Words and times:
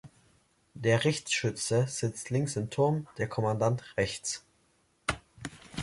Der 0.73 1.05
Richtschütze 1.05 1.85
sitzt 1.87 2.31
links 2.31 2.55
im 2.55 2.71
Turm, 2.71 3.05
der 3.19 3.29
Kommandant 3.29 3.83
rechts. 3.97 4.43